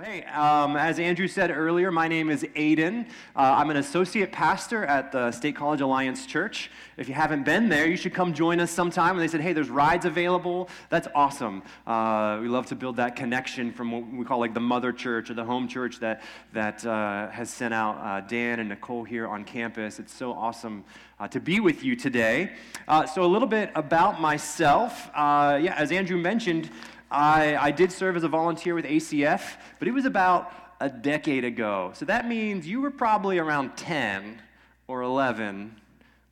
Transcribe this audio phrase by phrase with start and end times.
[0.00, 3.06] Well, hey, um, as Andrew said earlier, my name is Aiden.
[3.36, 6.70] Uh, I'm an associate pastor at the State College Alliance Church.
[6.96, 9.10] If you haven't been there, you should come join us sometime.
[9.10, 10.70] And they said, hey, there's rides available.
[10.88, 11.62] That's awesome.
[11.86, 15.28] Uh, we love to build that connection from what we call like the mother church
[15.28, 16.22] or the home church that,
[16.54, 19.98] that uh, has sent out uh, Dan and Nicole here on campus.
[19.98, 20.82] It's so awesome
[21.18, 22.52] uh, to be with you today.
[22.88, 25.10] Uh, so, a little bit about myself.
[25.14, 26.70] yeah, as Andrew mentioned,
[27.10, 31.44] I, I did serve as a volunteer with ACF, but it was about a decade
[31.44, 31.90] ago.
[31.94, 34.40] So that means you were probably around 10
[34.86, 35.76] or 11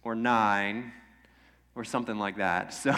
[0.04, 0.92] or 9
[1.78, 2.74] or something like that.
[2.88, 2.92] So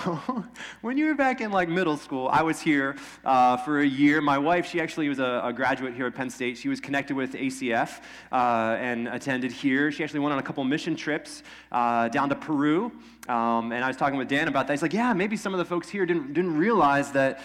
[0.81, 4.21] when you were back in like middle school, I was here uh, for a year.
[4.21, 6.57] My wife, she actually was a, a, graduate here at Penn State.
[6.57, 9.91] She was connected with ACF uh, and attended here.
[9.91, 12.93] She actually went on a couple mission trips uh, down to Peru.
[13.29, 14.75] Um, and I was talking with Dan about that.
[14.75, 17.41] He's like, yeah, maybe some of the folks here didn't, didn't realize that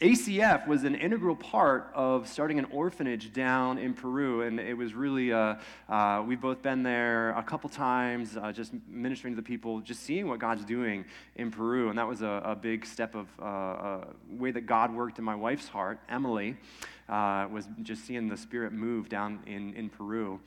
[0.00, 4.92] ACF was an integral part of starting an orphanage down in Peru, and it was
[4.92, 5.54] really, uh,
[5.88, 10.02] uh, we've both been there a couple times, uh, just ministering to the people, just
[10.02, 13.44] seeing what God's doing in Peru, and that was a, a big step of uh,
[13.46, 16.58] a way that God worked in my wife's heart, Emily,
[17.08, 20.38] uh, was just seeing the Spirit move down in, in Peru.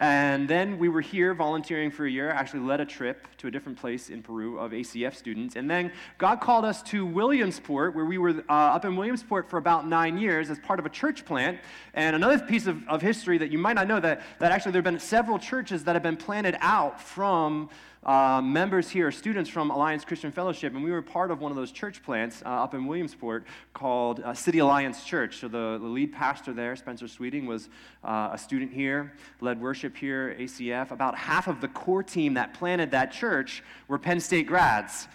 [0.00, 3.50] And then we were here volunteering for a year, actually led a trip to a
[3.50, 5.56] different place in Peru of ACF students.
[5.56, 9.58] And then God called us to Williamsport, where we were uh, up in Williamsport for
[9.58, 11.58] about nine years as part of a church plant.
[11.92, 14.78] And another piece of, of history that you might not know that, that actually there
[14.78, 17.68] have been several churches that have been planted out from
[18.02, 21.52] uh, members here, are students from Alliance Christian Fellowship, and we were part of one
[21.52, 25.36] of those church plants uh, up in Williamsport called uh, City Alliance Church.
[25.36, 27.68] So the, the, lead pastor there, Spencer Sweeting, was
[28.02, 30.92] uh, a student here, led worship here, ACF.
[30.92, 35.06] About half of the core team that planted that church were Penn State grads.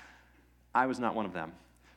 [0.75, 1.53] I was not one of them.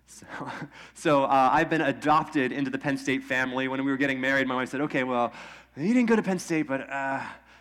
[0.07, 0.27] So,
[0.95, 3.69] so uh, I've been adopted into the Penn State family.
[3.69, 5.35] When we were getting married, my wife said, okay, well,
[5.77, 7.21] you didn't go to Penn State, but uh,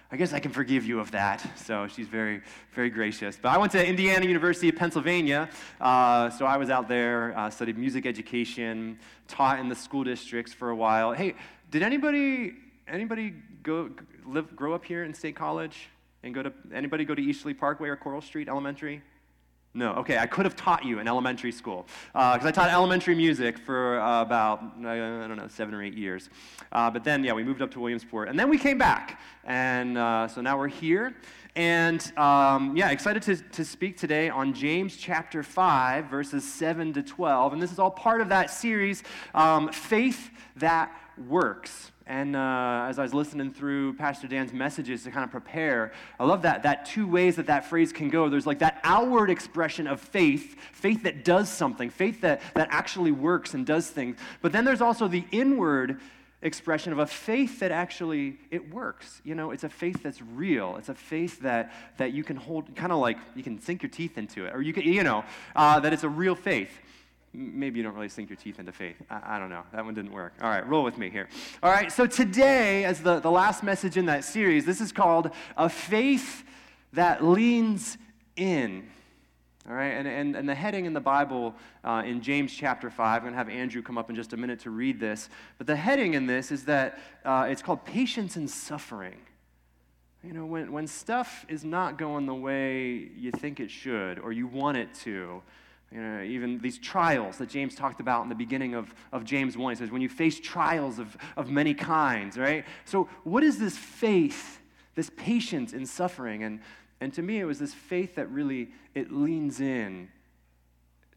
[0.09, 1.45] I guess I can forgive you of that.
[1.58, 2.41] So she's very,
[2.73, 3.38] very gracious.
[3.41, 5.50] But I went to Indiana University of Pennsylvania.
[5.81, 10.53] Uh, so I was out there, uh, studied music education, taught in the school districts
[10.53, 11.12] for a while.
[11.12, 11.35] Hey,
[11.72, 12.53] did anybody,
[12.88, 13.90] anybody go,
[14.25, 15.90] live, grow up here in State College?
[16.23, 19.03] And go to, anybody go to Easterly Parkway or Corl Street Elementary?
[19.78, 23.14] No, okay, I could have taught you in elementary school because uh, I taught elementary
[23.14, 26.32] music for uh, about, I don't know, seven or eight years.
[26.72, 28.28] Uh, but then, yeah, we moved up to Williamsport.
[28.28, 29.22] And then we came back.
[29.44, 31.16] And uh, so now we're here.
[31.56, 37.04] And um, yeah, excited to, to speak today on James chapter 5, verses 7 to
[37.04, 37.54] 12.
[37.54, 39.04] And this is all part of that series,
[39.36, 40.92] um, Faith That
[41.28, 41.92] Works.
[42.07, 46.23] And uh, as I was listening through Pastor Dan's messages to kind of prepare, I
[46.23, 48.29] love that, that two ways that that phrase can go.
[48.29, 53.12] There's like that outward expression of faith, faith that does something, faith that, that actually
[53.12, 54.17] works and does things.
[54.41, 56.00] But then there's also the inward
[56.41, 60.75] expression of a faith that actually it works you know it's a faith that's real
[60.78, 63.90] it's a faith that that you can hold kind of like you can sink your
[63.90, 65.25] teeth into it or you can you know
[65.56, 66.69] uh, that it's a real faith
[67.34, 68.96] maybe you don't really sink your teeth into faith.
[69.10, 69.64] I, I, don't know.
[69.74, 70.34] That one didn't work.
[70.42, 71.28] All right, roll with me here.
[71.62, 75.32] All right, so today, as the, the last message in that series, this is called
[75.56, 76.44] A Faith
[76.94, 77.98] That Leans
[78.36, 78.90] In.
[79.68, 83.18] All right, and, and, and the heading in the Bible uh, in James chapter 5,
[83.18, 85.30] I'm going to have Andrew come up in just a minute to read this.
[85.58, 89.18] But the heading in this is that uh, it's called Patience in Suffering.
[90.24, 94.32] You know, when, when stuff is not going the way you think it should or
[94.32, 95.42] you want it to,
[95.92, 99.58] you know, even these trials that James talked about in the beginning of, of James
[99.58, 99.72] 1.
[99.72, 102.66] He says, when you face trials of, of many kinds, right?
[102.84, 104.59] So, what is this faith,
[104.96, 106.44] this patience in suffering?
[106.44, 106.59] And,
[107.00, 110.09] and to me, it was this faith that really, it leans in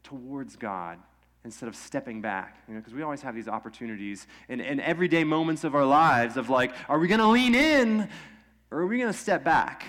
[0.03, 0.99] towards God
[1.43, 2.63] instead of stepping back.
[2.67, 6.37] You know, because we always have these opportunities in, in everyday moments of our lives
[6.37, 8.07] of like, are we going to lean in
[8.69, 9.83] or are we going to step back?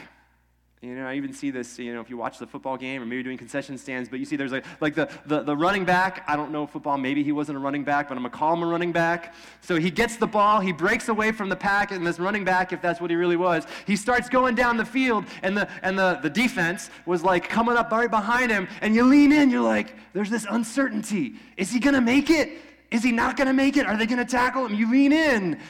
[0.85, 3.07] You know, I even see this, you know, if you watch the football game or
[3.07, 6.25] maybe doing concession stands, but you see there's like, like the, the, the running back.
[6.27, 8.55] I don't know football, maybe he wasn't a running back, but I'm going to call
[8.55, 9.33] him a running back.
[9.61, 12.73] So he gets the ball, he breaks away from the pack, and this running back,
[12.73, 15.97] if that's what he really was, he starts going down the field, and the, and
[15.97, 19.63] the, the defense was like coming up right behind him, and you lean in, you're
[19.63, 21.35] like, there's this uncertainty.
[21.57, 22.59] Is he going to make it?
[22.91, 23.87] Is he not going to make it?
[23.87, 24.75] Are they going to tackle him?
[24.75, 25.61] You lean in,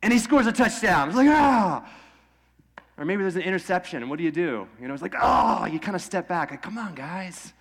[0.00, 1.08] and he scores a touchdown.
[1.08, 1.84] It's like, ah.
[2.98, 4.66] Or maybe there's an interception, and what do you do?
[4.80, 6.50] You know, it's like, oh, you kind of step back.
[6.50, 7.52] Like, come on, guys.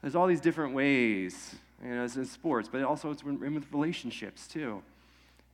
[0.00, 1.56] There's all these different ways.
[1.84, 4.80] You know, it's in sports, but also it's in with relationships too.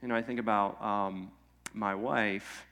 [0.03, 1.31] You know, I think about um,
[1.73, 2.67] my wife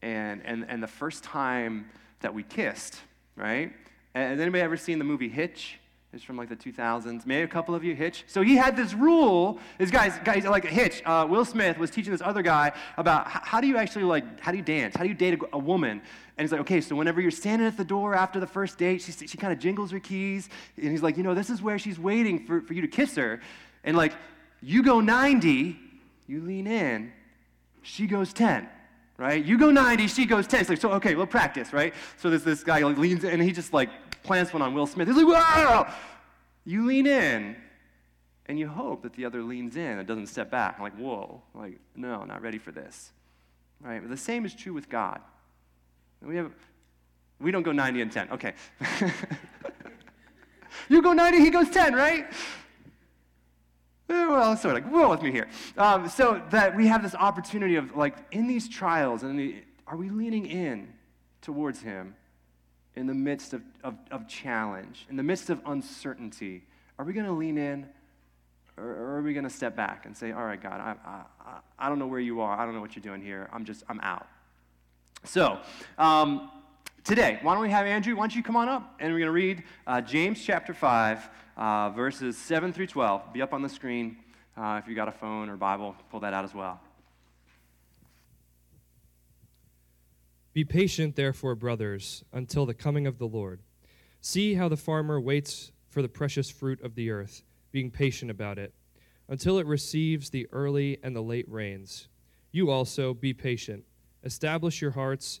[0.00, 1.90] and, and, and the first time
[2.20, 3.00] that we kissed,
[3.36, 3.72] right?
[4.14, 5.78] Has anybody ever seen the movie Hitch?
[6.14, 7.26] It's from like the 2000s.
[7.26, 8.22] Maybe a couple of you, Hitch.
[8.28, 9.58] So he had this rule.
[9.78, 11.02] This guy's, guys like a Hitch.
[11.04, 14.38] Uh, Will Smith was teaching this other guy about how, how, do you actually like,
[14.38, 14.94] how do you dance?
[14.94, 16.00] How do you date a, a, woman?
[16.38, 19.02] And he's like, okay, so whenever you're standing at the door after the first date,
[19.02, 20.48] she, she kind of jingles her keys.
[20.76, 23.16] And he's like, you know, this is where she's waiting for, for you to kiss
[23.16, 23.40] her.
[23.82, 24.12] And like,
[24.62, 25.76] you go 90,
[26.28, 27.12] you lean in,
[27.82, 28.68] she goes 10
[29.16, 29.44] right?
[29.44, 30.60] You go 90, she goes 10.
[30.60, 31.94] It's like, so, okay, we'll practice, right?
[32.16, 33.90] So this, this guy like, leans in, and he just like
[34.22, 35.08] plants one on Will Smith.
[35.08, 35.92] He's like, wow!
[36.64, 37.56] You lean in,
[38.46, 40.74] and you hope that the other leans in and doesn't step back.
[40.76, 43.12] I'm like, whoa, like, no, not ready for this.
[43.80, 44.00] Right?
[44.00, 45.20] But the same is true with God.
[46.22, 46.52] We have,
[47.40, 48.30] we don't go 90 and 10.
[48.32, 48.54] Okay.
[50.88, 52.26] you go 90, he goes 10, right?
[54.08, 55.48] Eh, well, sort of like, roll with me here.
[55.78, 59.96] Um, so that we have this opportunity of like in these trials, and the, are
[59.96, 60.92] we leaning in
[61.40, 62.14] towards Him
[62.96, 66.64] in the midst of, of, of challenge, in the midst of uncertainty?
[66.98, 67.86] Are we going to lean in,
[68.76, 71.58] or, or, are we going to step back and say, "All right, God, I, I,
[71.78, 72.58] I don't know where you are.
[72.58, 73.48] I don't know what you're doing here.
[73.52, 74.26] I'm just, I'm out."
[75.24, 75.58] So.
[75.96, 76.50] Um,
[77.04, 78.16] today, why don't we have Andrew?
[78.16, 81.28] Why don't you come on up and we're going to read uh, James chapter 5,
[81.56, 83.32] uh, verses 7 through 12.
[83.32, 84.16] Be up on the screen.
[84.56, 86.80] Uh, if you got a phone or Bible, pull that out as well.
[90.54, 93.60] Be patient, therefore, brothers, until the coming of the Lord.
[94.20, 97.42] See how the farmer waits for the precious fruit of the earth,
[97.72, 98.72] being patient about it,
[99.28, 102.08] until it receives the early and the late rains.
[102.52, 103.84] You also be patient.
[104.22, 105.40] Establish your hearts,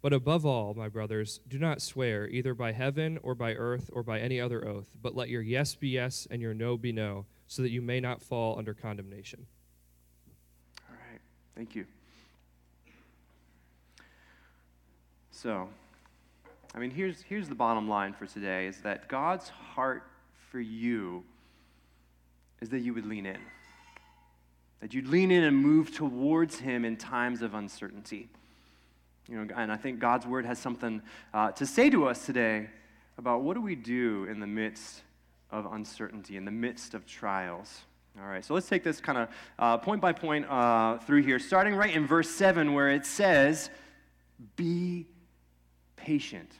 [0.00, 4.02] But above all, my brothers, do not swear either by heaven or by earth or
[4.04, 7.26] by any other oath, but let your yes be yes and your no be no,
[7.48, 9.46] so that you may not fall under condemnation.
[10.88, 11.20] All right.
[11.56, 11.84] Thank you.
[15.32, 15.68] So,
[16.74, 20.04] I mean, here's, here's the bottom line for today is that God's heart
[20.50, 21.24] for you
[22.60, 23.38] is that you would lean in,
[24.80, 28.28] that you'd lean in and move towards Him in times of uncertainty.
[29.28, 31.02] You know, and I think God's word has something
[31.34, 32.68] uh, to say to us today
[33.18, 35.02] about what do we do in the midst
[35.50, 37.80] of uncertainty, in the midst of trials.
[38.20, 39.28] All right, so let's take this kind of
[39.58, 43.70] uh, point by point uh, through here, starting right in verse 7, where it says,
[44.56, 45.06] Be
[45.96, 46.50] patient.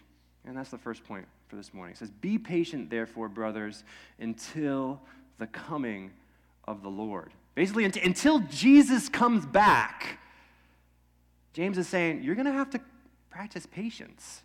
[0.45, 1.95] And that's the first point for this morning.
[1.95, 3.83] It says, Be patient, therefore, brothers,
[4.21, 5.01] until
[5.39, 6.13] the coming
[6.67, 7.33] of the Lord.
[7.55, 10.21] Basically, until Jesus comes back.
[11.59, 12.81] James is saying, you're going to have to
[13.31, 14.43] practice patience.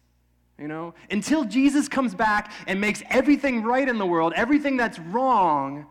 [0.57, 4.97] You know, until Jesus comes back and makes everything right in the world, everything that's
[4.97, 5.85] wrong,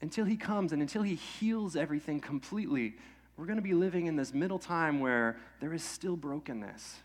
[0.00, 2.94] until he comes and until he heals everything completely,
[3.36, 6.96] we're going to be living in this middle time where there is still brokenness.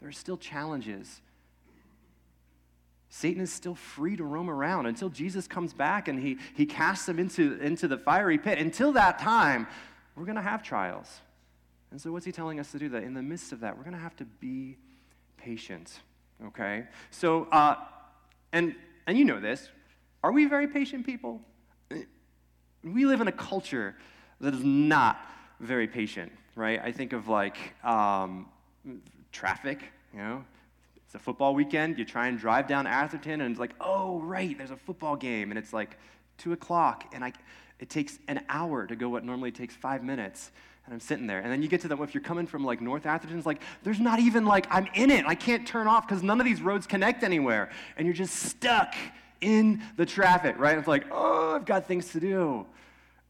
[0.00, 1.20] There are still challenges.
[3.08, 7.06] Satan is still free to roam around until Jesus comes back and he, he casts
[7.06, 8.58] them into, into the fiery pit.
[8.58, 9.68] Until that time,
[10.16, 11.20] we're going to have trials.
[11.90, 12.88] And so, what's he telling us to do?
[12.88, 14.76] That in the midst of that, we're going to have to be
[15.36, 16.00] patient.
[16.46, 16.84] Okay?
[17.10, 17.76] So, uh,
[18.52, 18.74] and,
[19.06, 19.68] and you know this.
[20.22, 21.40] Are we very patient people?
[22.82, 23.96] We live in a culture
[24.40, 25.18] that is not
[25.60, 26.80] very patient, right?
[26.82, 28.46] I think of like um,
[29.32, 29.80] traffic,
[30.12, 30.44] you know,
[31.06, 31.98] it's a football weekend.
[31.98, 35.50] You try and drive down Atherton, and it's like, oh, right, there's a football game,
[35.50, 35.96] and it's like
[36.36, 37.32] two o'clock, and I,
[37.78, 40.50] it takes an hour to go what normally takes five minutes.
[40.86, 41.40] And I'm sitting there.
[41.40, 43.60] And then you get to the, if you're coming from like North Atherton, it's like,
[43.82, 45.26] there's not even like, I'm in it.
[45.26, 47.70] I can't turn off because none of these roads connect anywhere.
[47.96, 48.94] And you're just stuck
[49.40, 50.78] in the traffic, right?
[50.78, 52.66] It's like, oh, I've got things to do.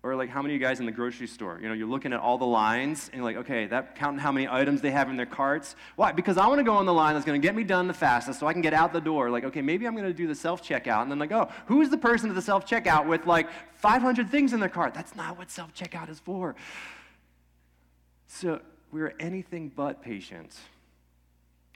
[0.02, 1.58] Or like, how many of you guys in the grocery store?
[1.60, 4.30] You know, you're looking at all the lines and you're like, okay, that counting how
[4.30, 5.74] many items they have in their carts.
[5.96, 6.12] Why?
[6.12, 7.94] Because I want to go on the line that's going to get me done the
[7.94, 9.30] fastest so I can get out the door.
[9.30, 11.02] Like, okay, maybe I'm going to do the self checkout.
[11.02, 14.52] And then like, oh, who's the person at the self checkout with like 500 things
[14.52, 14.94] in their cart?
[14.94, 16.54] That's not what self checkout is for.
[18.26, 18.60] So
[18.92, 20.56] we're anything but patient.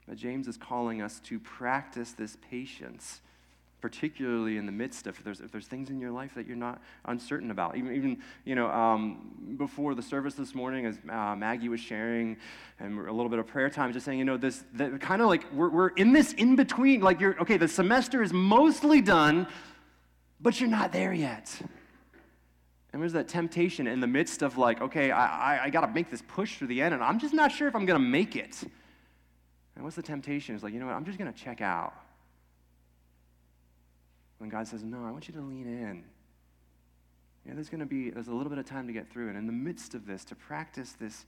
[0.07, 3.21] But James is calling us to practice this patience
[3.81, 6.55] particularly in the midst of if there's, if there's things in your life that you're
[6.55, 7.75] not uncertain about.
[7.75, 12.37] Even, even you know, um, before the service this morning, as uh, Maggie was sharing,
[12.79, 14.63] and a little bit of prayer time, just saying, you know, this
[14.99, 17.01] kind of like we're, we're in this in between.
[17.01, 19.47] Like you're okay, the semester is mostly done,
[20.39, 21.59] but you're not there yet.
[22.93, 25.93] And there's that temptation in the midst of like, okay, I, I, I got to
[25.93, 28.05] make this push through the end, and I'm just not sure if I'm going to
[28.05, 28.61] make it.
[29.75, 30.55] And what's the temptation?
[30.55, 31.93] It's like, you know what, I'm just going to check out.
[34.39, 36.03] When God says, no, I want you to lean in.
[37.45, 39.29] Yeah, there's going to be, there's a little bit of time to get through.
[39.29, 41.25] And in the midst of this, to practice this,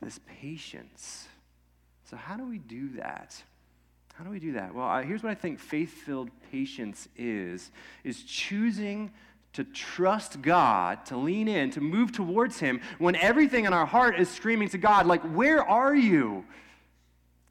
[0.00, 1.26] this patience.
[2.04, 3.42] So how do we do that?
[4.14, 4.74] How do we do that?
[4.74, 7.70] Well, uh, here's what I think faith-filled patience is,
[8.04, 9.10] is choosing
[9.54, 14.18] to trust God, to lean in, to move towards Him when everything in our heart
[14.18, 16.44] is screaming to God, like, where are you?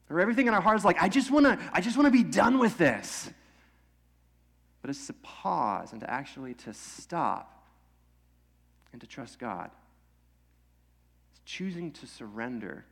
[0.08, 2.58] Or everything in our heart is like, I just wanna, I just wanna be done
[2.58, 3.30] with this.
[4.80, 7.66] But it's to pause and to actually to stop
[8.92, 9.70] and to trust God.
[11.32, 12.84] It's choosing to surrender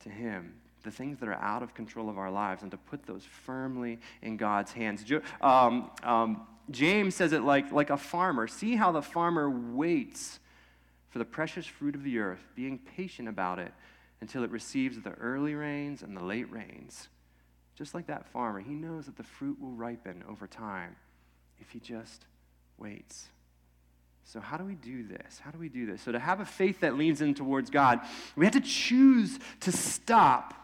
[0.00, 3.06] to Him the things that are out of control of our lives and to put
[3.06, 5.02] those firmly in God's hands.
[5.40, 8.46] Um, um, James says it like, like a farmer.
[8.46, 10.40] See how the farmer waits
[11.10, 13.72] for the precious fruit of the earth, being patient about it
[14.20, 17.08] until it receives the early rains and the late rains.
[17.76, 20.96] Just like that farmer, he knows that the fruit will ripen over time
[21.60, 22.24] if he just
[22.78, 23.28] waits.
[24.24, 25.38] So, how do we do this?
[25.38, 26.00] How do we do this?
[26.00, 28.00] So, to have a faith that leans in towards God,
[28.36, 30.54] we have to choose to stop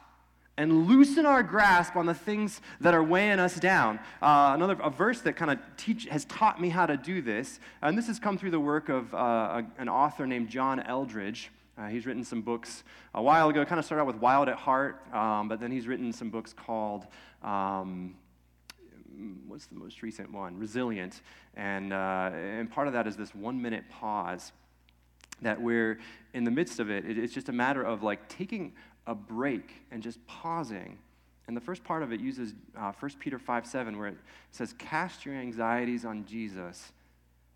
[0.60, 3.98] and loosen our grasp on the things that are weighing us down.
[4.20, 7.60] Uh, another a verse that kind of teach has taught me how to do this,
[7.80, 11.48] and this has come through the work of uh, an author named John Eldredge.
[11.78, 13.64] Uh, he's written some books a while ago.
[13.64, 16.52] Kind of started out with Wild at Heart, um, but then he's written some books
[16.52, 17.06] called.
[17.42, 18.16] Um,
[19.48, 20.58] what's the most recent one?
[20.58, 21.22] Resilient.
[21.54, 24.52] And, uh, and part of that is this one minute pause
[25.42, 25.98] that we're
[26.34, 27.04] in the midst of it.
[27.06, 28.72] It's just a matter of like taking
[29.10, 30.96] a break and just pausing.
[31.48, 34.16] And the first part of it uses uh, 1 Peter 5 7, where it
[34.52, 36.92] says, Cast your anxieties on Jesus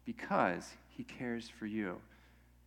[0.04, 1.96] because he cares for you.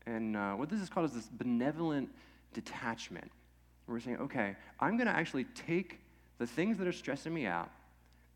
[0.06, 2.10] And uh, what this is called is this benevolent
[2.54, 3.30] detachment.
[3.88, 6.00] We're saying, okay, I'm going to actually take
[6.40, 7.70] the things that are stressing me out,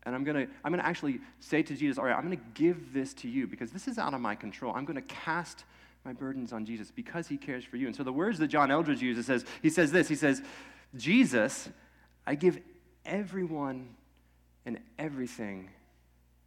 [0.04, 2.36] and I'm going to I'm going to actually say to Jesus, all right, I'm going
[2.36, 4.74] to give this to you because this is out of my control.
[4.74, 5.64] I'm going to cast
[6.04, 7.86] my burdens on Jesus because he cares for you.
[7.86, 10.42] And so the words that John Eldredge uses says, he says this, he says,
[10.96, 11.68] Jesus,
[12.26, 12.58] I give
[13.04, 13.88] everyone
[14.66, 15.70] and everything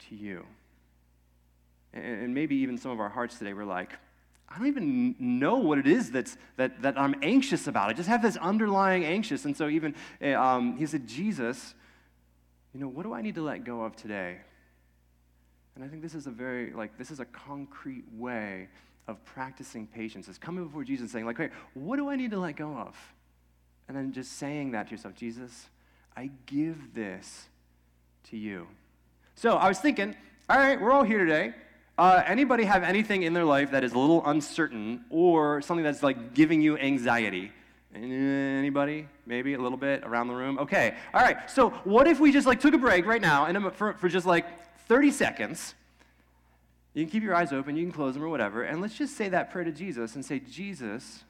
[0.10, 0.46] to you.
[1.94, 3.92] And maybe even some of our hearts today, we're like,
[4.50, 7.90] I don't even know what it is that's, that, that I'm anxious about.
[7.90, 9.46] I just have this underlying anxious.
[9.46, 11.74] And so even, eh, um, he said, Jesus,
[12.74, 14.38] you know, what do I need to let go of today?
[15.76, 18.68] And I think this is a very, like, this is a concrete way
[19.08, 22.32] of practicing patience is coming before Jesus and saying, like, hey, what do I need
[22.32, 22.96] to let go of?
[23.88, 25.68] And then just saying that to yourself, Jesus,
[26.18, 27.48] I give this
[28.30, 28.68] to you.
[29.36, 30.16] So I was thinking,
[30.50, 31.54] all right, we're all here today.
[31.98, 36.04] Uh, anybody have anything in their life that is a little uncertain or something that's
[36.04, 37.52] like giving you anxiety?
[37.94, 39.08] Anybody?
[39.26, 40.60] Maybe a little bit around the room?
[40.60, 40.96] Okay.
[41.14, 41.50] All right.
[41.50, 44.26] So what if we just like took a break right now and for, for just
[44.26, 44.46] like
[44.88, 45.76] 30 seconds
[46.96, 49.18] you can keep your eyes open, you can close them or whatever, and let's just
[49.18, 51.26] say that prayer to Jesus and say, Jesus,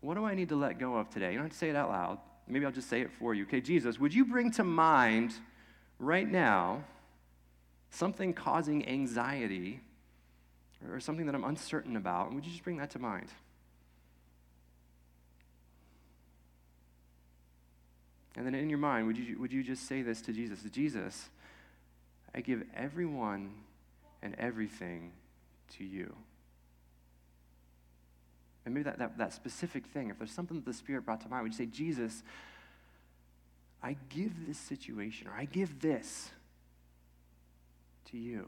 [0.00, 1.30] what do I need to let go of today?
[1.30, 2.18] You don't have to say it out loud.
[2.48, 3.44] Maybe I'll just say it for you.
[3.44, 5.32] Okay, Jesus, would you bring to mind
[6.00, 6.82] right now
[7.90, 9.80] something causing anxiety
[10.90, 12.26] or something that I'm uncertain about?
[12.26, 13.28] And would you just bring that to mind?
[18.36, 20.60] And then in your mind, would you, would you just say this to Jesus?
[20.72, 21.28] Jesus,
[22.34, 23.52] I give everyone
[24.22, 25.12] and everything
[25.76, 26.14] to you.
[28.64, 31.28] And maybe that, that, that specific thing, if there's something that the Spirit brought to
[31.28, 32.22] mind, would you say, Jesus,
[33.82, 36.30] I give this situation, or I give this
[38.10, 38.46] to you?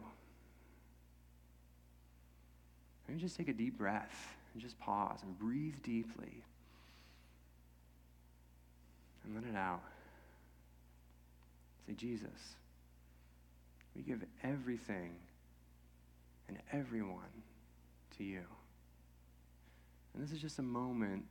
[3.09, 6.43] Maybe just take a deep breath and just pause and breathe deeply.
[9.25, 9.83] And let it out.
[11.87, 12.57] Say, Jesus,
[13.97, 15.11] we give everything
[16.49, 17.43] and everyone
[18.19, 18.43] to you.
[20.15, 21.25] And this is just a moment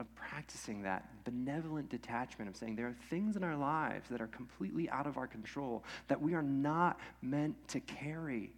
[0.00, 4.26] of practicing that benevolent detachment of saying there are things in our lives that are
[4.26, 8.50] completely out of our control that we are not meant to carry.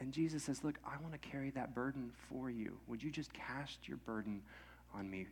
[0.00, 2.76] And Jesus says, Look, I want to carry that burden for you.
[2.88, 4.42] Would you just cast your burden
[4.94, 5.26] on me?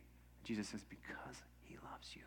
[0.45, 2.21] Jesus says, Because he loves you.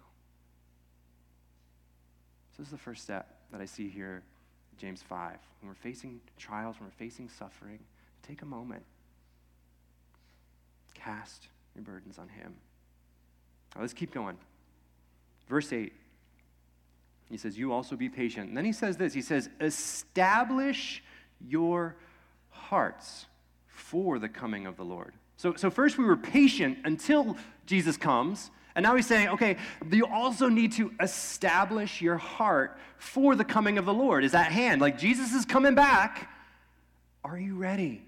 [2.52, 4.22] So, this is the first step that I see here
[4.78, 5.32] James 5.
[5.60, 7.78] When we're facing trials, when we're facing suffering,
[8.26, 8.82] take a moment.
[10.94, 12.54] Cast your burdens on Him.
[13.74, 14.36] Right, let's keep going.
[15.48, 15.92] Verse 8.
[17.30, 18.48] He says, You also be patient.
[18.48, 21.02] And then he says this He says, Establish
[21.40, 21.96] your
[22.50, 23.26] hearts
[23.66, 25.14] for the coming of the Lord.
[25.36, 28.50] So, so first we were patient until Jesus comes.
[28.74, 29.56] And now he's saying, okay,
[29.90, 34.24] you also need to establish your heart for the coming of the Lord.
[34.24, 34.80] Is at hand.
[34.80, 36.30] Like Jesus is coming back.
[37.24, 38.02] Are you ready?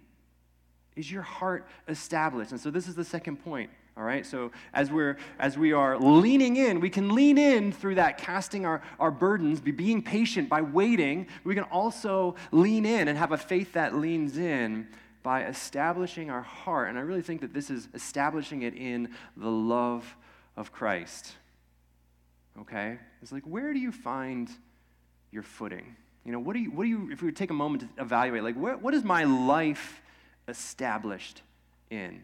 [0.97, 2.51] Is your heart established?
[2.51, 3.71] And so this is the second point.
[3.99, 7.95] All right, so as we're as we are leaning in, we can lean in through
[7.95, 11.29] that casting our, our burdens, be being patient by waiting.
[11.45, 14.87] We can also lean in and have a faith that leans in
[15.23, 16.91] by establishing our heart.
[16.91, 20.15] And I really think that this is establishing it in the love
[20.57, 21.33] of Christ.
[22.61, 22.99] Okay?
[23.23, 24.51] It's like, where do you find
[25.31, 25.97] your footing?
[26.25, 28.43] You know, what do you, what do you if we take a moment to evaluate,
[28.43, 30.01] like, where, what is my life
[30.49, 31.43] established
[31.91, 32.21] in?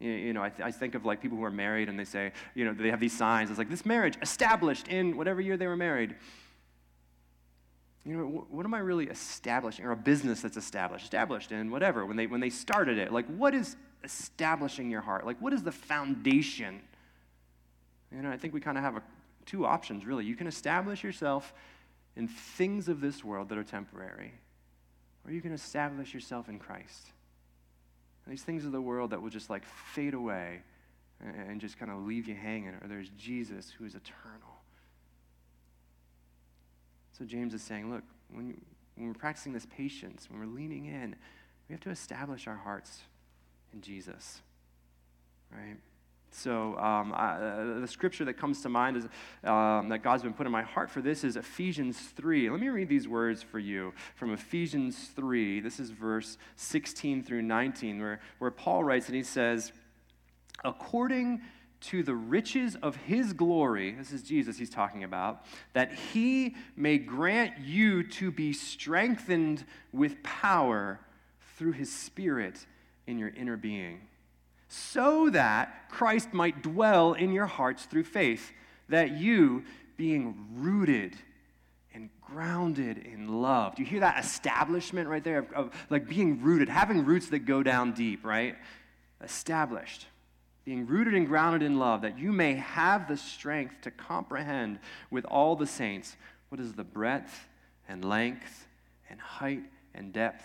[0.00, 2.32] You know, I, th- I, think of like people who are married and they say,
[2.54, 3.48] you know, they have these signs.
[3.48, 6.14] It's like this marriage established in whatever year they were married.
[8.04, 9.86] You know, what, what am I really establishing?
[9.86, 13.12] Or a business that's established, established in whatever, when they, when they started it.
[13.12, 15.24] Like, what is establishing your heart?
[15.24, 16.80] Like, what is the foundation?
[18.14, 19.02] You know, I think we kind of have a,
[19.44, 20.24] two options, really.
[20.24, 21.52] You can establish yourself
[22.16, 24.32] in things of this world that are temporary,
[25.26, 27.08] or you can establish yourself in Christ.
[28.24, 30.62] And these things of the world that will just like fade away
[31.20, 34.60] and just kind of leave you hanging, or there's Jesus who is eternal.
[37.18, 38.02] So James is saying, look,
[38.32, 38.60] when, you,
[38.96, 41.16] when we're practicing this patience, when we're leaning in,
[41.68, 43.02] we have to establish our hearts
[43.72, 44.40] in Jesus,
[45.50, 45.76] right?
[46.34, 49.04] So um, uh, the scripture that comes to mind is
[49.44, 52.50] um, that God's been put in my heart for this is Ephesians 3.
[52.50, 55.60] Let me read these words for you from Ephesians 3.
[55.60, 59.70] This is verse 16 through 19, where, where Paul writes and he says,
[60.64, 61.42] According
[61.82, 66.98] to the riches of his glory, this is Jesus he's talking about, that he may
[66.98, 70.98] grant you to be strengthened with power
[71.56, 72.66] through his Spirit
[73.06, 74.00] in your inner being
[74.74, 78.52] so that Christ might dwell in your hearts through faith,
[78.88, 79.64] that you,
[79.96, 81.14] being rooted
[81.94, 83.76] and grounded in love.
[83.76, 87.40] Do you hear that establishment right there of, of, like being rooted, having roots that
[87.40, 88.56] go down deep, right?
[89.22, 90.06] Established.
[90.64, 95.24] Being rooted and grounded in love, that you may have the strength to comprehend with
[95.26, 96.16] all the saints
[96.48, 97.46] what is the breadth
[97.88, 98.66] and length
[99.08, 99.62] and height
[99.94, 100.44] and depth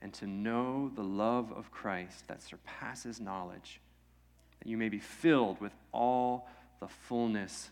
[0.00, 3.80] and to know the love of Christ that surpasses knowledge,
[4.60, 6.48] that you may be filled with all
[6.80, 7.70] the fullness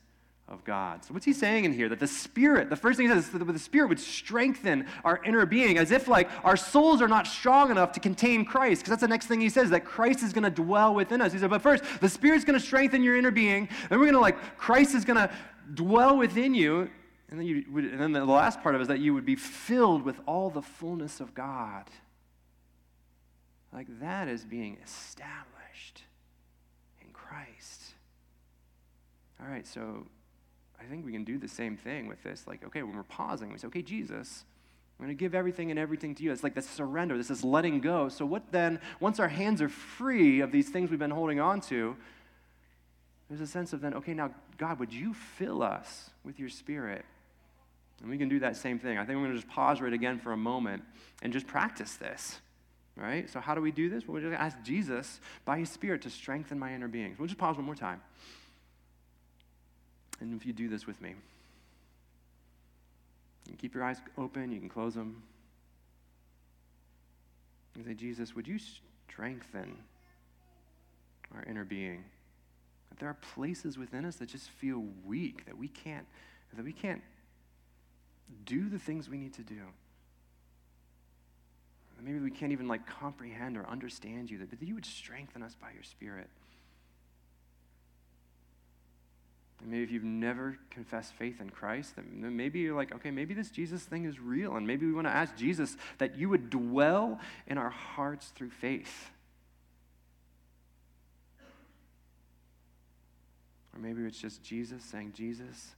[0.48, 1.04] of God.
[1.04, 1.88] So, what's he saying in here?
[1.88, 5.20] That the Spirit, the first thing he says is that the Spirit would strengthen our
[5.24, 8.82] inner being, as if like our souls are not strong enough to contain Christ.
[8.82, 11.32] Because that's the next thing he says, that Christ is going to dwell within us.
[11.32, 13.68] He said, but first, the Spirit's going to strengthen your inner being.
[13.88, 15.30] Then we're going to like, Christ is going to
[15.74, 16.90] dwell within you.
[17.28, 19.26] And then, you would, and then the last part of it is that you would
[19.26, 21.90] be filled with all the fullness of God.
[23.72, 26.02] Like that is being established
[27.02, 27.83] in Christ.
[29.40, 30.07] All right, so
[30.81, 32.46] I think we can do the same thing with this.
[32.46, 34.44] Like, okay, when we're pausing, we say, okay, Jesus,
[34.98, 36.33] I'm going to give everything and everything to you.
[36.33, 38.09] It's like this surrender, this is letting go.
[38.09, 41.61] So, what then, once our hands are free of these things we've been holding on
[41.62, 41.96] to,
[43.29, 47.05] there's a sense of then, okay, now, God, would you fill us with your spirit?
[48.00, 48.98] And we can do that same thing.
[48.98, 50.83] I think we're going to just pause right again for a moment
[51.22, 52.40] and just practice this.
[52.96, 53.28] Right?
[53.28, 54.09] So, how do we do this?
[54.09, 57.12] Well, we just ask Jesus by his Spirit to strengthen my inner being.
[57.12, 58.00] So we'll just pause one more time.
[60.20, 61.16] And if you do this with me, you
[63.50, 65.22] can keep your eyes open, you can close them.
[67.76, 68.59] You say, Jesus, would you
[69.09, 69.76] strengthen
[71.35, 72.04] our inner being?
[72.88, 76.06] That there are places within us that just feel weak, that we can't,
[76.54, 77.02] that we can't
[78.46, 79.61] do the things we need to do.
[82.02, 85.56] Maybe we can't even like comprehend or understand you, but that you would strengthen us
[85.61, 86.28] by your Spirit.
[89.61, 93.35] And maybe if you've never confessed faith in Christ, then maybe you're like, okay, maybe
[93.35, 94.56] this Jesus thing is real.
[94.56, 98.50] And maybe we want to ask Jesus that you would dwell in our hearts through
[98.50, 99.11] faith.
[103.74, 105.74] Or maybe it's just Jesus saying, Jesus,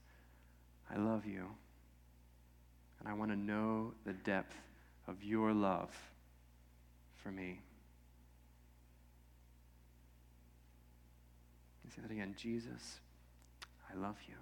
[0.93, 1.45] I love you.
[2.99, 4.55] And I want to know the depth
[5.07, 5.89] of your love
[7.23, 7.61] for me.
[11.99, 12.99] say that again Jesus,
[13.91, 14.35] I love you.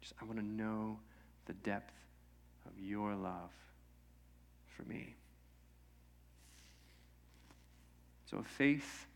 [0.00, 0.98] Just, I want to know
[1.46, 1.94] the depth
[2.66, 3.50] of your love
[4.76, 5.14] for me.
[8.30, 9.06] So a faith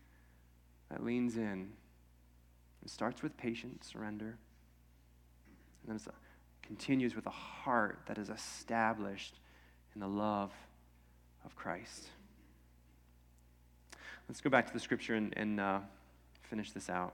[0.89, 1.69] that leans in,
[2.83, 4.37] it starts with patience, surrender,
[5.85, 6.13] and then it
[6.65, 9.39] continues with a heart that is established
[9.93, 10.51] in the love
[11.45, 12.07] of Christ.
[14.27, 15.79] Let's go back to the scripture and, and uh,
[16.43, 17.13] finish this out.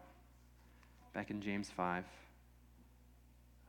[1.14, 2.06] Back in James 5.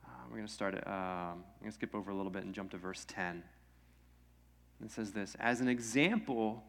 [0.03, 0.75] Uh, we're going to start.
[0.75, 3.43] Um, I'm going to skip over a little bit and jump to verse 10.
[4.83, 6.63] It says this As an example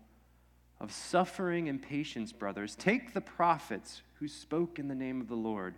[0.81, 5.37] of suffering and patience, brothers, take the prophets who spoke in the name of the
[5.37, 5.75] Lord.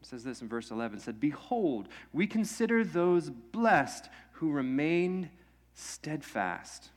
[0.00, 5.28] It says this in verse 11 it said, Behold, we consider those blessed who remained
[5.74, 6.90] steadfast.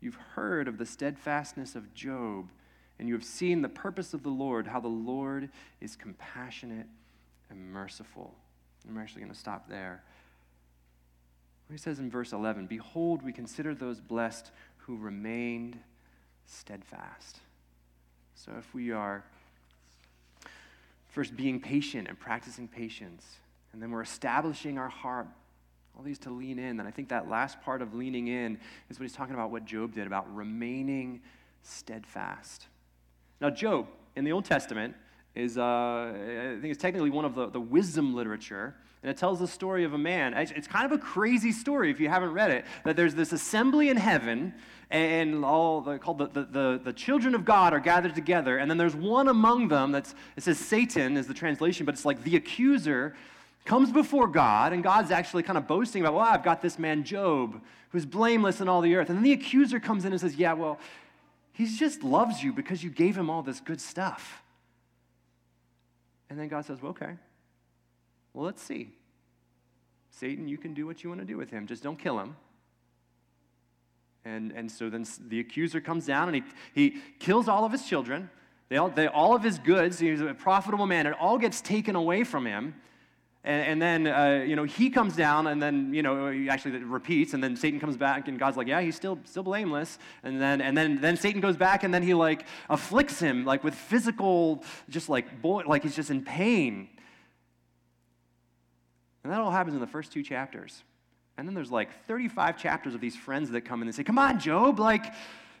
[0.00, 2.50] You've heard of the steadfastness of Job,
[2.98, 5.48] and you have seen the purpose of the Lord, how the Lord
[5.80, 6.86] is compassionate
[7.50, 8.34] and merciful.
[8.88, 10.02] I'm actually going to stop there.
[11.70, 15.78] He says in verse 11, Behold, we consider those blessed who remained
[16.46, 17.40] steadfast.
[18.34, 19.24] So if we are
[21.08, 23.24] first being patient and practicing patience,
[23.72, 25.26] and then we're establishing our heart
[25.96, 26.80] all these to lean in.
[26.80, 28.58] And I think that last part of leaning in
[28.90, 31.20] is what he's talking about, what Job did, about remaining
[31.62, 32.66] steadfast.
[33.40, 34.94] Now, Job in the Old Testament
[35.34, 38.74] is, uh, I think it's technically one of the, the wisdom literature.
[39.02, 40.32] And it tells the story of a man.
[40.32, 42.64] It's kind of a crazy story if you haven't read it.
[42.84, 44.54] That there's this assembly in heaven,
[44.90, 48.56] and all the, called the, the, the children of God are gathered together.
[48.56, 52.06] And then there's one among them that's, it says Satan is the translation, but it's
[52.06, 53.14] like the accuser
[53.64, 57.04] comes before God, and God's actually kind of boasting about, well, I've got this man
[57.04, 59.08] Job who's blameless in all the earth.
[59.08, 60.78] And then the accuser comes in and says, yeah, well,
[61.52, 64.42] he just loves you because you gave him all this good stuff.
[66.28, 67.14] And then God says, well, okay,
[68.32, 68.90] well, let's see.
[70.10, 72.36] Satan, you can do what you want to do with him, just don't kill him.
[74.24, 76.42] And, and so then the accuser comes down and he,
[76.74, 78.30] he kills all of his children.
[78.68, 81.94] They all, they, all of his goods, he's a profitable man, it all gets taken
[81.94, 82.74] away from him.
[83.44, 87.34] And, and then, uh, you know, he comes down and then, you know, actually repeats
[87.34, 89.98] and then Satan comes back and God's like, yeah, he's still, still blameless.
[90.22, 93.62] And then, and then, then Satan goes back and then he like afflicts him like
[93.62, 96.88] with physical, just like, boy, like he's just in pain.
[99.22, 100.82] And that all happens in the first two chapters.
[101.36, 104.18] And then there's like 35 chapters of these friends that come in and say, come
[104.18, 105.12] on, Job, like,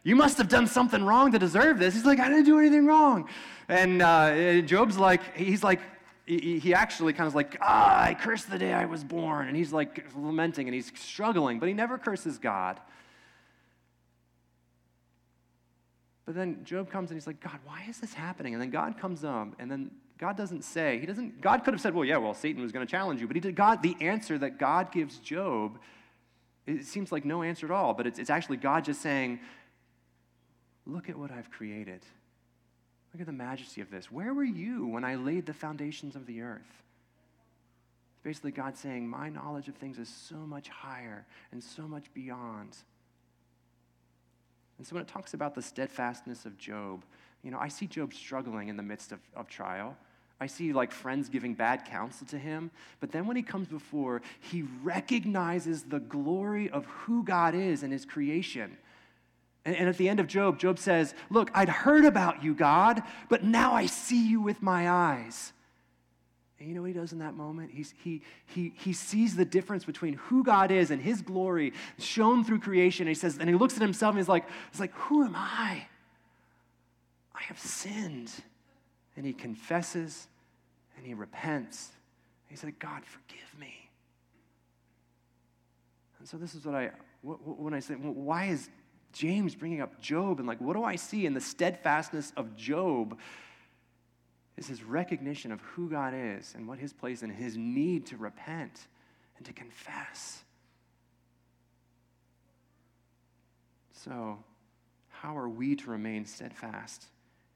[0.04, 1.94] you must have done something wrong to deserve this.
[1.94, 3.26] He's like, I didn't do anything wrong.
[3.68, 5.80] And uh, Job's like, he's like,
[6.26, 9.46] he, actually kind of like, ah, I cursed the day I was born.
[9.46, 12.80] And he's like lamenting and he's struggling, but he never curses God.
[16.26, 18.54] But then Job comes and he's like, God, why is this happening?
[18.54, 21.80] And then God comes up, and then God doesn't say, He doesn't, God could have
[21.80, 23.26] said, Well, yeah, well, Satan was going to challenge you.
[23.26, 25.78] But he did God, the answer that God gives Job,
[26.66, 29.40] it seems like no answer at all, but it's, it's actually God just saying,
[30.86, 32.02] Look at what I've created.
[33.14, 34.10] Look at the majesty of this.
[34.10, 36.82] Where were you when I laid the foundations of the earth?
[38.12, 42.12] It's basically God saying, My knowledge of things is so much higher and so much
[42.12, 42.76] beyond.
[44.78, 47.04] And so when it talks about the steadfastness of Job,
[47.44, 49.96] you know, I see Job struggling in the midst of, of trial.
[50.40, 52.72] I see like friends giving bad counsel to him.
[52.98, 57.92] But then when he comes before, he recognizes the glory of who God is and
[57.92, 58.76] his creation.
[59.64, 63.02] And, and at the end of Job, Job says, Look, I'd heard about you, God,
[63.28, 65.52] but now I see you with my eyes.
[66.58, 67.72] And you know what he does in that moment?
[67.72, 72.44] He's, he, he, he sees the difference between who God is and his glory shown
[72.44, 73.02] through creation.
[73.02, 75.34] And he says, and he looks at himself and he's like, he's like, Who am
[75.34, 75.86] I?
[77.34, 78.30] I have sinned.
[79.16, 80.26] And he confesses
[80.96, 81.90] and he repents.
[82.48, 83.74] He said, God, forgive me.
[86.18, 86.90] And so this is what I,
[87.22, 88.68] when I say, why is
[89.14, 93.18] James bringing up Job and like, what do I see in the steadfastness of Job?
[94.56, 98.16] Is his recognition of who God is and what his place and his need to
[98.16, 98.86] repent
[99.36, 100.42] and to confess.
[103.92, 104.38] So,
[105.08, 107.06] how are we to remain steadfast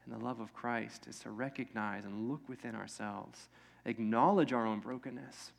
[0.06, 1.06] in the love of Christ?
[1.06, 3.48] Is to recognize and look within ourselves,
[3.84, 5.52] acknowledge our own brokenness.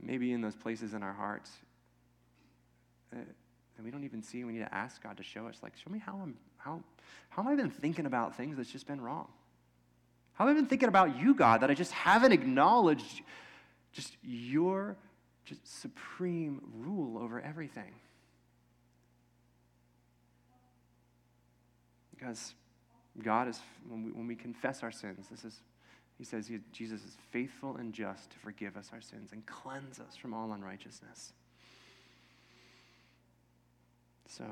[0.00, 1.50] Maybe in those places in our hearts.
[3.12, 3.18] Uh,
[3.80, 5.90] and we don't even see, we need to ask God to show us, like, show
[5.90, 6.82] me how I'm, how,
[7.30, 9.26] how have I been thinking about things that's just been wrong?
[10.34, 13.22] How have I been thinking about you, God, that I just haven't acknowledged
[13.90, 14.96] just your
[15.46, 17.94] just supreme rule over everything?
[22.10, 22.52] Because
[23.22, 25.58] God is, when we, when we confess our sins, this is,
[26.18, 30.00] He says he, Jesus is faithful and just to forgive us our sins and cleanse
[30.00, 31.32] us from all unrighteousness.
[34.30, 34.44] So,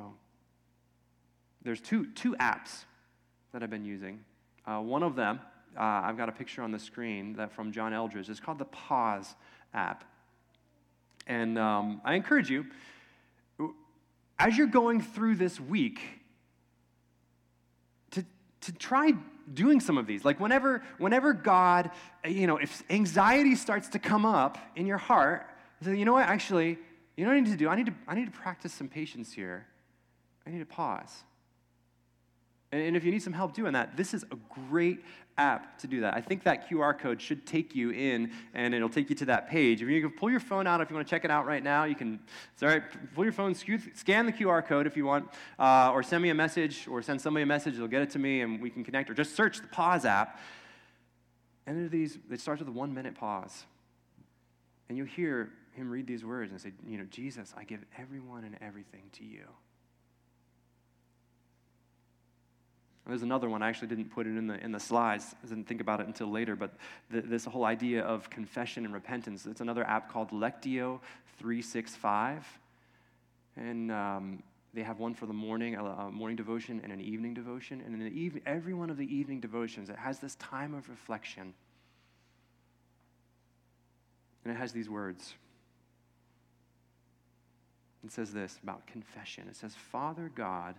[1.62, 2.84] there's two, two apps
[3.52, 4.18] that I've been using.
[4.66, 5.38] Uh, one of them,
[5.76, 8.28] uh, I've got a picture on the screen that from John Eldredge.
[8.28, 9.36] It's called the Pause
[9.72, 10.02] app.
[11.28, 12.66] And um, I encourage you,
[14.36, 16.00] as you're going through this week,
[18.10, 18.24] to,
[18.62, 19.12] to try
[19.54, 20.24] doing some of these.
[20.24, 21.92] Like whenever, whenever God,
[22.26, 25.46] you know, if anxiety starts to come up in your heart,
[25.82, 26.78] say, you know what, actually,
[27.18, 27.68] you know what I need to do?
[27.68, 29.66] I need to, I need to practice some patience here.
[30.46, 31.24] I need to pause.
[32.70, 34.36] And if you need some help doing that, this is a
[34.70, 35.00] great
[35.36, 36.14] app to do that.
[36.14, 39.48] I think that QR code should take you in and it'll take you to that
[39.48, 39.82] page.
[39.82, 41.62] If you can pull your phone out, if you want to check it out right
[41.62, 42.20] now, you can,
[42.52, 42.82] it's all right,
[43.16, 45.28] pull your phone, scan the QR code if you want,
[45.58, 48.20] uh, or send me a message or send somebody a message, they'll get it to
[48.20, 50.38] me and we can connect, or just search the pause app.
[51.66, 53.64] And these, it starts with a one minute pause.
[54.88, 58.44] And you'll hear him read these words and say, you know, Jesus, I give everyone
[58.44, 59.44] and everything to you.
[63.06, 63.62] There's another one.
[63.62, 65.34] I actually didn't put it in the, in the slides.
[65.42, 66.54] I didn't think about it until later.
[66.54, 66.74] But
[67.10, 71.00] the, this whole idea of confession and repentance, it's another app called Lectio
[71.38, 72.46] 365.
[73.56, 74.42] And um,
[74.74, 77.82] they have one for the morning, a, morning devotion and an evening devotion.
[77.84, 80.86] And in the eve- every one of the evening devotions, it has this time of
[80.90, 81.54] reflection.
[84.44, 85.32] And it has these words.
[88.04, 89.48] It says this about confession.
[89.48, 90.76] It says, Father God,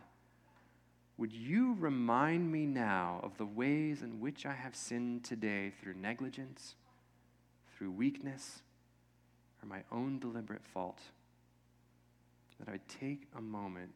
[1.18, 5.96] would you remind me now of the ways in which I have sinned today through
[5.96, 6.76] negligence,
[7.78, 8.62] through weakness,
[9.62, 11.02] or my own deliberate fault?
[12.60, 13.92] That I take a moment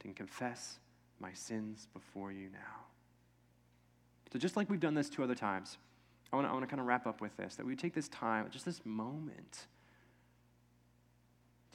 [0.00, 0.78] to confess
[1.20, 2.84] my sins before you now.
[4.32, 5.78] So, just like we've done this two other times,
[6.32, 8.64] I want to kind of wrap up with this that we take this time, just
[8.64, 9.66] this moment,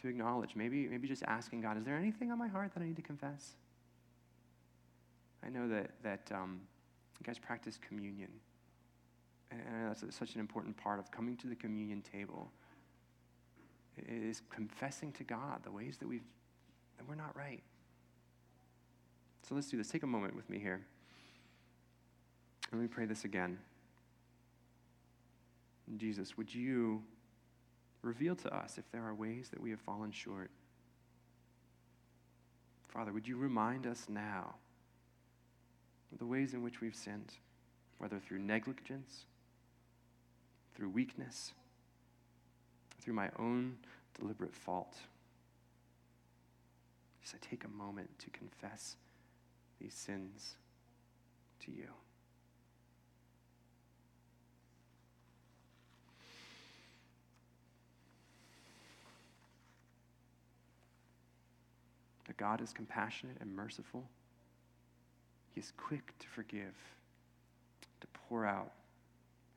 [0.02, 2.86] to acknowledge, maybe, maybe just asking God, is there anything on my heart that I
[2.86, 3.54] need to confess?
[5.46, 6.62] I know that, that um,
[7.20, 8.30] you guys practice communion.
[9.52, 12.52] And that's such an important part of coming to the communion table.
[14.08, 16.24] Is confessing to God the ways that, we've,
[16.98, 17.62] that we're not right.
[19.48, 19.90] So let's do this.
[19.90, 20.86] Take a moment with me here.
[22.72, 23.58] Let me pray this again.
[25.98, 27.02] Jesus, would you
[28.02, 30.50] reveal to us if there are ways that we have fallen short?
[32.88, 34.56] Father, would you remind us now?
[36.12, 37.34] of the ways in which we've sinned,
[37.98, 39.26] whether through negligence,
[40.76, 41.54] through weakness,
[43.02, 43.78] through my own
[44.18, 44.96] deliberate fault.
[47.22, 48.96] Just I take a moment to confess
[49.80, 50.56] these sins
[51.66, 51.88] to you.
[62.40, 64.06] God is compassionate and merciful
[65.54, 66.76] he is quick to forgive,
[68.02, 68.72] to pour out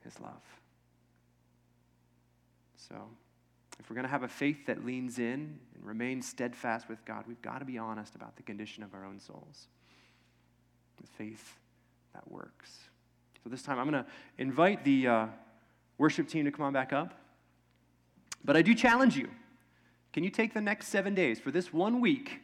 [0.02, 0.42] his love.
[2.76, 2.96] So,
[3.78, 7.24] if we're going to have a faith that leans in and remains steadfast with God,
[7.26, 9.68] we've got to be honest about the condition of our own souls.
[11.00, 11.56] The faith
[12.14, 12.78] that works.
[13.44, 15.26] So, this time I'm going to invite the uh,
[15.98, 17.14] worship team to come on back up.
[18.44, 19.28] But I do challenge you
[20.12, 22.41] can you take the next seven days for this one week?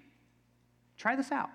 [0.99, 1.51] Try this out.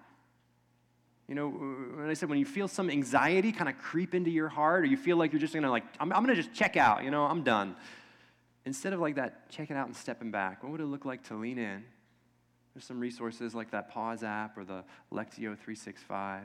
[1.28, 4.50] You know, when I said when you feel some anxiety kind of creep into your
[4.50, 7.04] heart, or you feel like you're just gonna like, I'm, I'm gonna just check out,
[7.04, 7.76] you know, I'm done.
[8.66, 11.36] Instead of like that, checking out and stepping back, what would it look like to
[11.36, 11.84] lean in?
[12.74, 16.44] There's some resources like that Pause app or the Lectio 365.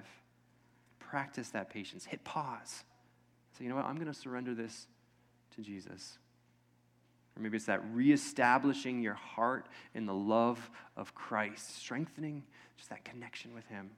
[0.98, 2.04] Practice that patience.
[2.04, 2.84] Hit pause.
[3.56, 4.86] Say, you know what, I'm gonna surrender this
[5.56, 6.18] to Jesus.
[7.38, 12.42] Or maybe it's that reestablishing your heart in the love of Christ, strengthening
[12.76, 13.90] just that connection with Him.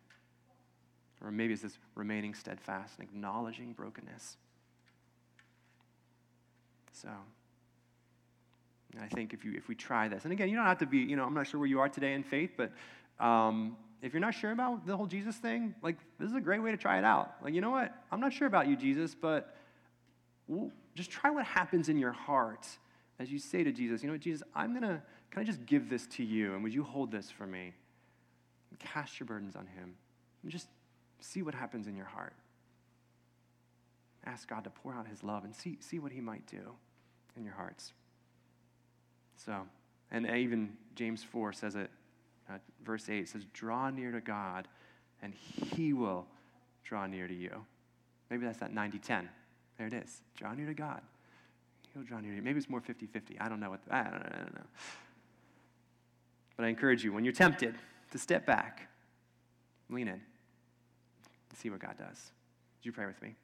[1.23, 4.37] Or maybe it's this remaining steadfast and acknowledging brokenness.
[6.93, 7.09] So,
[9.01, 10.99] I think if, you, if we try this, and again, you don't have to be,
[10.99, 12.73] you know, I'm not sure where you are today in faith, but
[13.25, 16.63] um, if you're not sure about the whole Jesus thing, like, this is a great
[16.63, 17.35] way to try it out.
[17.43, 17.95] Like, you know what?
[18.11, 19.57] I'm not sure about you, Jesus, but
[20.95, 22.67] just try what happens in your heart
[23.21, 25.65] as you say to Jesus, you know what, Jesus, I'm going to, can I just
[25.67, 26.55] give this to you?
[26.55, 27.73] And would you hold this for me?
[28.71, 29.95] And cast your burdens on him.
[30.43, 30.67] And just
[31.21, 32.33] See what happens in your heart.
[34.25, 36.75] Ask God to pour out his love and see, see what he might do
[37.37, 37.93] in your hearts.
[39.37, 39.67] So,
[40.11, 41.91] and even James 4 says it,
[42.51, 42.55] uh,
[42.85, 44.69] verse 8 says, Draw near to God,
[45.23, 46.27] and he will
[46.85, 47.65] draw near to you.
[48.31, 49.29] Maybe that's that 90 10.
[49.79, 50.23] There it is.
[50.37, 51.01] Draw near to God.
[52.09, 52.43] Near to you.
[52.43, 53.39] Maybe it's more 50 50.
[53.41, 54.67] I don't know what, the, I, don't, I don't know.
[56.57, 57.75] But I encourage you, when you're tempted,
[58.13, 58.89] to step back,
[59.89, 60.23] lean in, and
[61.59, 62.33] see what God does.
[62.79, 63.35] Would you pray with me?